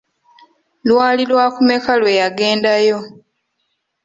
Lwali 0.87 1.23
lwakumeka 1.31 1.91
lwe 1.99 2.11
yagendayo? 2.21 2.97